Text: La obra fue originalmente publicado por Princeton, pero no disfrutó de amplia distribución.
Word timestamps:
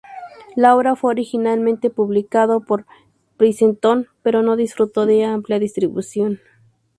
La 0.55 0.75
obra 0.75 0.95
fue 0.95 1.11
originalmente 1.11 1.91
publicado 1.91 2.61
por 2.61 2.87
Princeton, 3.37 4.07
pero 4.23 4.41
no 4.41 4.55
disfrutó 4.55 5.05
de 5.05 5.25
amplia 5.25 5.59
distribución. 5.59 6.39